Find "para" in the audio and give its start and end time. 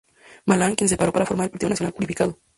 1.13-1.27